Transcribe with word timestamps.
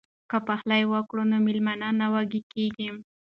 که 0.29 0.37
پخلی 0.47 0.83
وکړو 0.91 1.23
نو 1.31 1.37
میلمانه 1.47 1.89
نه 1.99 2.07
وږي 2.13 2.41
کیږي. 2.53 2.87